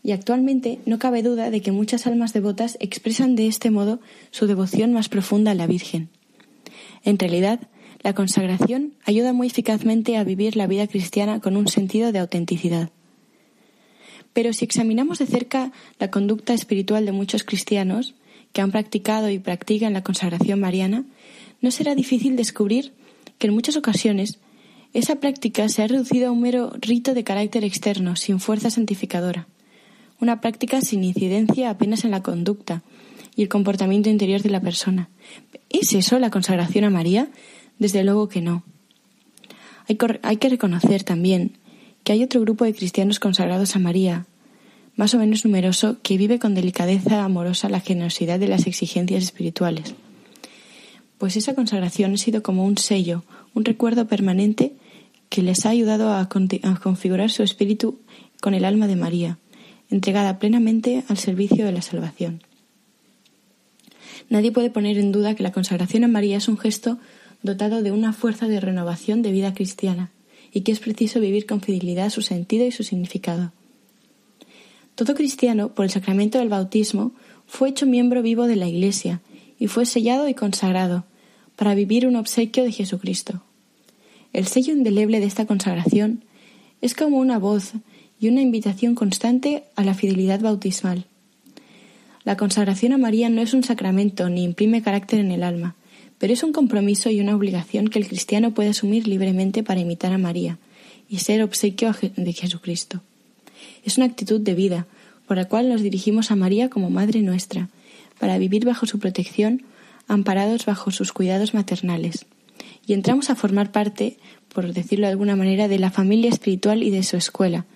[0.03, 4.01] y actualmente no cabe duda de que muchas almas devotas expresan de este modo
[4.31, 6.09] su devoción más profunda a la Virgen.
[7.05, 7.61] En realidad,
[8.03, 12.91] la consagración ayuda muy eficazmente a vivir la vida cristiana con un sentido de autenticidad.
[14.33, 18.15] Pero si examinamos de cerca la conducta espiritual de muchos cristianos
[18.53, 21.05] que han practicado y practican la consagración mariana,
[21.61, 22.93] no será difícil descubrir
[23.39, 24.39] que en muchas ocasiones
[24.95, 29.47] esa práctica se ha reducido a un mero rito de carácter externo, sin fuerza santificadora,
[30.23, 32.83] una práctica sin incidencia apenas en la conducta
[33.35, 35.09] y el comportamiento interior de la persona.
[35.69, 37.29] ¿Es eso la consagración a María?
[37.81, 38.63] Desde luego que no.
[40.23, 41.59] Hay, que reconocer también
[42.05, 44.27] que hay otro grupo de cristianos consagrados a María,
[44.95, 49.95] más o menos numeroso, que vive con delicadeza amorosa la generosidad de las exigencias espirituales.
[51.19, 54.73] Pues esa consagración ha sido como un sello, un recuerdo permanente
[55.29, 57.99] que les ha ayudado a, configurar su espíritu
[58.41, 59.39] con el alma de María,
[59.93, 62.43] entregada plenamente al servicio de la salvación.
[64.31, 66.99] Nadie puede poner en duda que la consagración a María es un gesto
[67.43, 70.11] dotado de una fuerza de renovación de vida cristiana
[70.53, 73.53] y que es preciso vivir con fidelidad su sentido y su significado.
[74.95, 77.13] Todo cristiano, por el sacramento del bautismo,
[77.47, 79.21] fue hecho miembro vivo de la Iglesia
[79.59, 81.05] y fue sellado y consagrado
[81.57, 83.43] para vivir un obsequio de Jesucristo.
[84.33, 86.25] El sello indeleble de esta consagración
[86.81, 87.75] es como una voz
[88.23, 91.07] y una invitación constante a la fidelidad bautismal.
[92.23, 95.75] La consagración a María no es un sacramento ni imprime carácter en el alma,
[96.19, 100.13] pero es un compromiso y una obligación que el cristiano puede asumir libremente para imitar
[100.13, 100.59] a María
[101.09, 103.03] y ser obsequio de Jesucristo.
[103.85, 104.87] Es una actitud de vida
[105.27, 107.71] por la cual nos dirigimos a María como Madre nuestra,
[108.21, 109.65] para vivir bajo su protección,
[110.07, 112.27] amparados bajo sus cuidados maternales.
[112.87, 114.17] Y entramos a formar parte,
[114.55, 117.67] por decirlo de alguna manera, de la familia espiritual y de su escuela,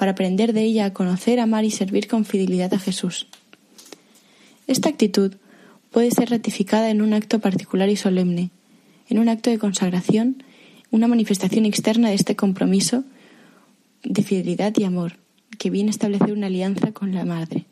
[0.00, 3.26] para aprender de ella a conocer, amar y servir con fidelidad a Jesús.
[4.66, 5.34] Esta actitud
[5.90, 8.48] puede ser ratificada en un acto particular y solemne,
[9.10, 10.42] en un acto de consagración,
[10.90, 13.04] una manifestación externa de este compromiso
[14.02, 15.18] de fidelidad y amor,
[15.58, 17.66] que viene a establecer una alianza con la Madre.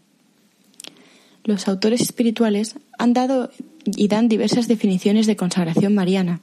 [1.45, 3.51] Los autores espirituales han dado
[3.87, 6.43] y dan diversas definiciones de consagración mariana,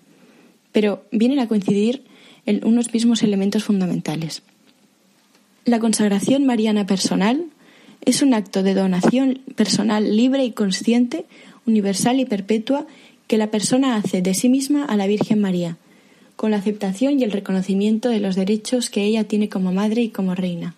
[0.72, 2.06] pero vienen a coincidir
[2.48, 4.42] en unos mismos elementos fundamentales.
[5.66, 7.44] La consagración mariana personal
[8.06, 11.26] es un acto de donación personal libre y consciente
[11.66, 12.86] universal y perpetua
[13.26, 15.78] que la persona hace de sí misma a la Virgen María,
[16.36, 20.10] con la aceptación y el reconocimiento de los derechos que ella tiene como madre y
[20.10, 20.76] como reina,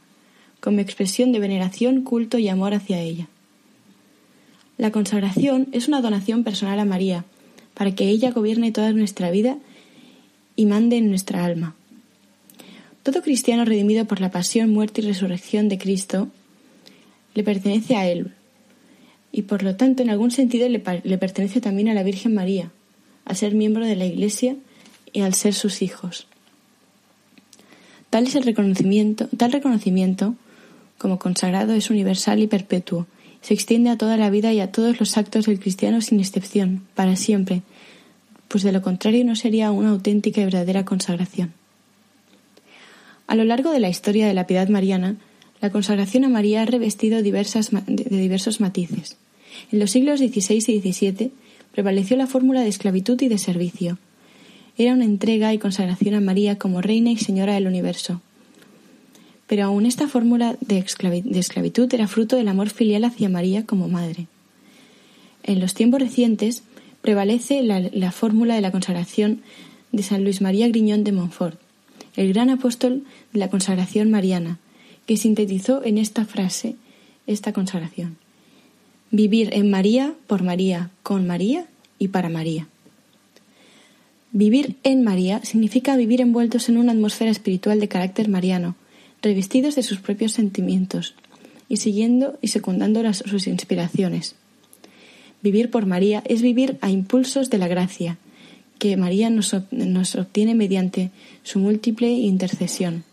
[0.61, 3.27] como expresión de veneración, culto y amor hacia ella.
[4.77, 7.25] La consagración es una donación personal a María,
[7.73, 9.57] para que ella gobierne toda nuestra vida
[10.55, 11.75] y mande en nuestra alma.
[13.07, 16.27] Todo cristiano redimido por la pasión, muerte y resurrección de Cristo
[17.35, 18.33] le pertenece a Él,
[19.31, 22.69] y por lo tanto en algún sentido le, pertenece también a la Virgen María,
[23.23, 24.57] al ser miembro de la Iglesia
[25.13, 26.27] y al ser sus hijos.
[28.09, 30.35] Tal es el reconocimiento, tal reconocimiento
[30.97, 33.07] como consagrado es universal y perpetuo,
[33.39, 36.83] se extiende a toda la vida y a todos los actos del cristiano sin excepción,
[36.93, 37.61] para siempre,
[38.49, 41.53] pues de lo contrario no sería una auténtica y verdadera consagración.
[43.27, 45.17] A lo largo de la historia de la piedad mariana,
[45.61, 49.17] la consagración a María ha revestido diversas, de diversos matices.
[49.71, 51.31] En los siglos XVI y XVII
[51.73, 53.97] prevaleció la fórmula de esclavitud y de servicio.
[54.77, 58.21] Era una entrega y consagración a María como reina y señora del universo.
[59.47, 64.27] Pero aún esta fórmula de, esclavitud era fruto del amor filial hacia María como madre.
[65.43, 66.63] En los tiempos recientes
[67.01, 69.41] prevalece la, la fórmula de la consagración
[69.91, 71.59] de San Luis María Griñón de Montfort,
[72.17, 74.59] el gran apóstol de la consagración mariana,
[75.05, 76.75] que sintetizó en esta frase
[77.27, 78.17] esta consagración.
[79.11, 82.67] Vivir en María, por María, con María y para María.
[84.33, 88.75] Vivir en María significa vivir envueltos en una atmósfera espiritual de carácter mariano,
[89.21, 91.15] revestidos de sus propios sentimientos
[91.69, 94.35] y siguiendo y secundando sus inspiraciones.
[95.41, 98.17] Vivir por María es vivir a impulsos de la gracia,
[98.77, 101.11] que María nos, obtiene mediante
[101.43, 103.03] su múltiple intercesión.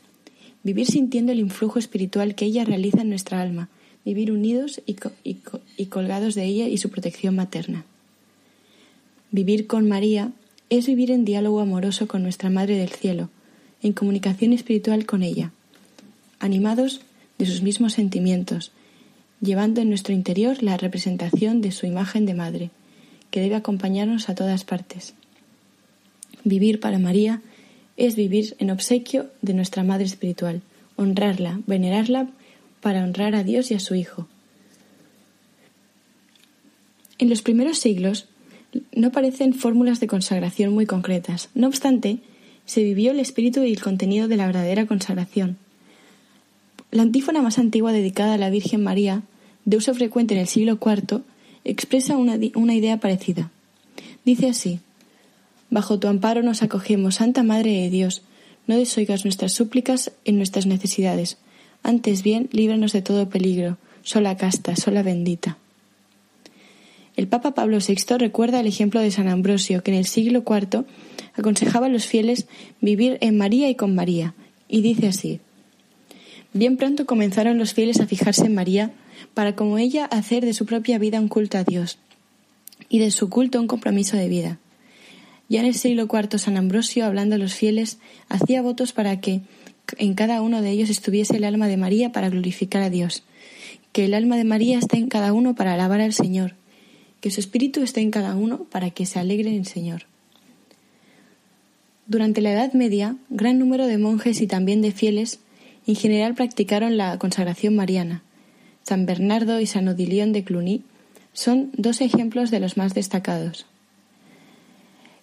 [0.62, 3.68] Vivir sintiendo el influjo espiritual que ella realiza en nuestra alma,
[4.04, 7.84] vivir unidos y, colgados de ella y su protección materna.
[9.30, 10.32] Vivir con María
[10.70, 13.30] es vivir en diálogo amoroso con nuestra Madre del Cielo,
[13.82, 15.52] en comunicación espiritual con ella,
[16.40, 17.00] animados
[17.38, 18.72] de sus mismos sentimientos,
[19.40, 22.70] llevando en nuestro interior la representación de su imagen de Madre,
[23.30, 25.14] que debe acompañarnos a todas partes.
[26.44, 27.42] Vivir para María
[27.96, 30.62] es vivir en obsequio de nuestra Madre Espiritual,
[30.96, 32.28] honrarla, venerarla
[32.80, 34.28] para honrar a Dios y a su Hijo.
[37.18, 38.26] En los primeros siglos
[38.92, 41.48] no parecen fórmulas de consagración muy concretas.
[41.54, 42.18] No obstante,
[42.66, 45.56] se vivió el espíritu y el contenido de la verdadera consagración.
[46.90, 49.22] La antífona más antigua dedicada a la Virgen María,
[49.64, 51.22] de uso frecuente en el siglo IV,
[51.64, 53.50] expresa una, una idea parecida.
[54.24, 54.80] Dice así,
[55.74, 58.22] Bajo tu amparo nos acogemos, Santa Madre de Dios.
[58.68, 61.36] No desoigas nuestras súplicas en nuestras necesidades.
[61.82, 63.76] Antes bien, líbranos de todo peligro.
[64.04, 65.58] Sola casta, sola bendita.
[67.16, 70.84] El Papa Pablo VI recuerda el ejemplo de San Ambrosio, que en el siglo IV
[71.32, 72.46] aconsejaba a los fieles
[72.80, 74.34] vivir en María y con María,
[74.68, 75.40] y dice así
[76.52, 78.92] Bien pronto comenzaron los fieles a fijarse en María,
[79.34, 81.98] para como ella hacer de su propia vida un culto a Dios,
[82.88, 84.60] y de su culto un compromiso de vida.
[85.48, 89.42] Ya en el siglo IV San Ambrosio, hablando a los fieles, hacía votos para que
[89.98, 93.22] en cada uno de ellos estuviese el alma de María para glorificar a Dios,
[93.92, 96.54] que el alma de María esté en cada uno para alabar al Señor,
[97.20, 100.06] que su espíritu esté en cada uno para que se alegre en el Señor.
[102.06, 105.40] Durante la Edad Media, gran número de monjes y también de fieles
[105.86, 108.22] en general practicaron la consagración mariana.
[108.82, 110.82] San Bernardo y San Odilión de Cluny
[111.32, 113.66] son dos ejemplos de los más destacados.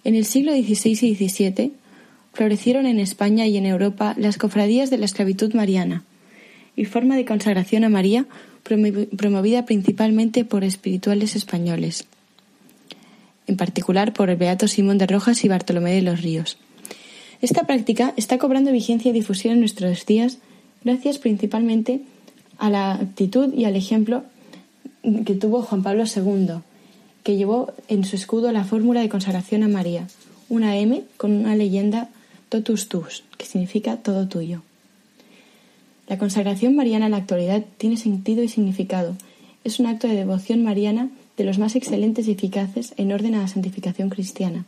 [0.04, 1.72] En el siglo XVI y XVII
[2.34, 6.04] florecieron en España y en Europa las cofradías de la esclavitud mariana
[6.76, 8.26] y forma de consagración a María
[8.64, 12.06] promovida principalmente por espirituales españoles,
[13.48, 16.58] en particular por el Beato Simón de Rojas y Bartolomé de los Ríos.
[17.42, 20.38] Esta práctica está cobrando vigencia y difusión en nuestros días
[20.84, 22.02] gracias principalmente
[22.58, 24.24] a la actitud y al ejemplo
[25.26, 26.62] que tuvo Juan Pablo II,
[27.24, 30.08] que llevó en su escudo la fórmula de consagración a María,
[30.50, 32.10] una M con una leyenda
[32.50, 34.62] totus tus, que significa todo tuyo.
[36.08, 39.16] La consagración mariana en la actualidad tiene sentido y significado.
[39.64, 43.42] Es un acto de devoción mariana de los más excelentes y eficaces en orden a
[43.42, 44.66] la santificación cristiana.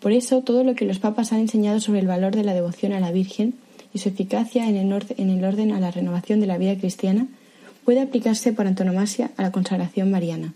[0.00, 2.92] Por eso, todo lo que los papas han enseñado sobre el valor de la devoción
[2.92, 3.54] a la Virgen
[3.92, 7.26] y su eficacia en el, orden a la renovación de la vida cristiana
[7.84, 10.54] puede aplicarse por antonomasia a la consagración mariana.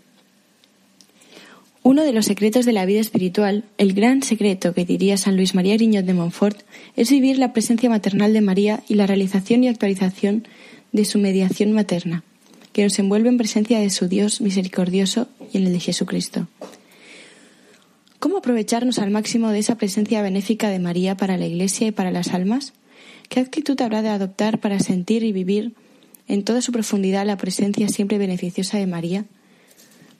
[1.85, 5.53] Uno de los secretos de la vida espiritual, el gran secreto que diría San Luis
[5.53, 6.61] María Griñot de Montfort,
[6.95, 10.47] es vivir la presencia maternal de María y la realización y actualización
[10.93, 12.23] de su mediación materna,
[12.71, 16.47] que nos envuelve en presencia de su Dios misericordioso y en el de Jesucristo.
[18.19, 22.11] ¿Cómo aprovecharnos al máximo de esa presencia benéfica de María para la Iglesia y para
[22.11, 22.71] las almas?
[23.27, 25.73] ¿Qué actitud habrá de adoptar para sentir y vivir
[26.29, 29.25] en toda su profundidad la presencia siempre beneficiosa de María?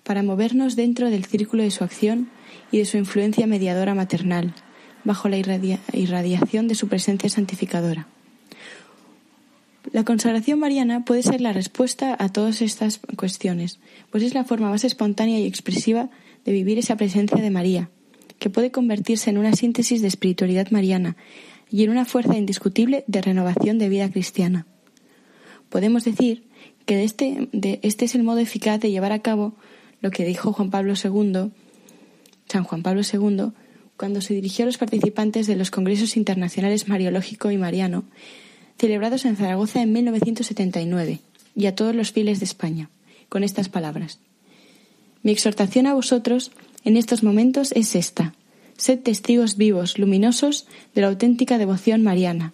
[0.03, 2.29] Para movernos dentro del círculo de su acción
[2.71, 4.53] y de su influencia mediadora maternal,
[5.03, 8.07] bajo la irradiación de su presencia santificadora.
[9.91, 13.79] La consagración mariana puede ser la respuesta a todas estas cuestiones,
[14.11, 16.09] pues es la forma más espontánea y expresiva
[16.45, 17.89] de vivir esa presencia de María,
[18.39, 21.17] que puede convertirse en una síntesis de espiritualidad mariana
[21.69, 24.65] y en una fuerza indiscutible de renovación de vida cristiana.
[25.69, 26.43] Podemos decir
[26.85, 27.49] que este,
[27.81, 29.55] este es el modo eficaz de llevar a cabo
[30.03, 31.49] lo que dijo Juan Pablo II,
[32.47, 33.53] San Juan Pablo II,
[33.95, 38.03] cuando se dirigió a los participantes de los Congresos Internacionales Mariológico y Mariano,
[38.77, 41.21] celebrados en Zaragoza en 1979,
[41.55, 42.89] y a todos los fieles de España,
[43.29, 44.19] con estas palabras.
[45.21, 46.51] Mi exhortación a vosotros
[46.83, 48.35] en estos momentos es esta.
[48.75, 52.53] Sed testigos vivos, luminosos, de la auténtica devoción mariana,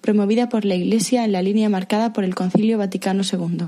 [0.00, 3.66] promovida por la Iglesia en la línea marcada por el Concilio Vaticano II.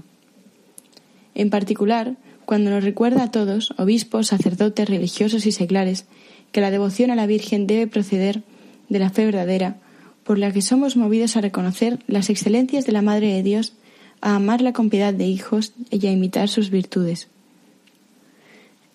[1.34, 2.16] En particular,
[2.48, 6.06] cuando nos recuerda a todos, obispos, sacerdotes, religiosos y seglares,
[6.50, 8.42] que la devoción a la Virgen debe proceder
[8.88, 9.76] de la fe verdadera,
[10.24, 13.74] por la que somos movidos a reconocer las excelencias de la Madre de Dios,
[14.22, 17.28] a amarla con piedad de hijos y a imitar sus virtudes.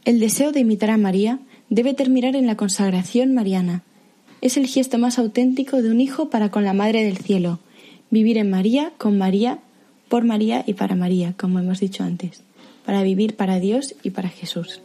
[0.04, 1.38] El deseo de imitar a María
[1.70, 3.84] debe terminar en la consagración mariana.
[4.42, 7.60] Es el gesto más auténtico de un hijo para con la Madre del Cielo,
[8.10, 9.60] vivir en María, con María,
[10.10, 12.42] por María y para María, como hemos dicho antes
[12.86, 14.82] para vivir para Dios y para Jesús.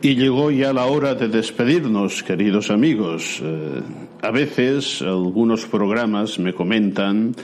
[0.00, 3.40] Y llegó ya la hora de despedirnos, queridos amigos.
[3.42, 3.80] Eh,
[4.22, 7.34] a veces algunos programas me comentan,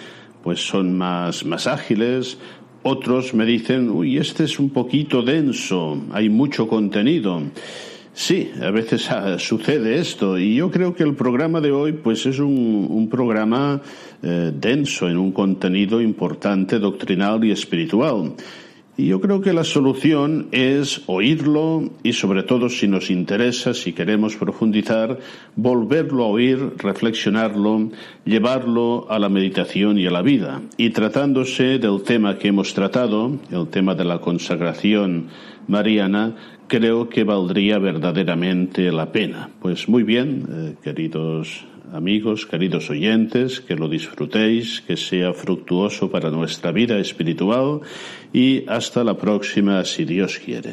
[0.41, 2.39] pues son más, más ágiles,
[2.85, 7.43] otros me dicen, uy, este es un poquito denso, hay mucho contenido.
[8.13, 12.39] Sí, a veces sucede esto y yo creo que el programa de hoy pues es
[12.39, 13.83] un, un programa
[14.23, 18.35] eh, denso en un contenido importante doctrinal y espiritual.
[18.97, 23.93] Y yo creo que la solución es oírlo y sobre todo si nos interesa, si
[23.93, 25.19] queremos profundizar,
[25.57, 27.91] volverlo a oír, reflexionarlo,
[28.25, 30.63] llevarlo a la meditación y a la vida.
[30.77, 35.27] Y tratándose del tema que hemos tratado, el tema de la consagración
[35.67, 36.37] mariana,
[36.69, 39.51] creo que valdría verdaderamente la pena.
[39.61, 46.31] Pues muy bien, eh, queridos amigos, queridos oyentes, que lo disfrutéis, que sea fructuoso para
[46.31, 47.81] nuestra vida espiritual
[48.33, 50.73] y hasta la próxima si Dios quiere.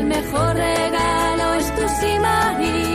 [0.00, 2.89] El mejor regalo es tu sí,